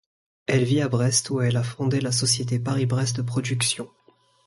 [0.47, 3.87] Elle vit à Brest, où elle a fondé la société Paris-Brest Productions.